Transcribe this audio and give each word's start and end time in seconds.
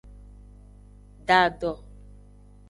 Da 1.27 1.41
do. 1.61 1.71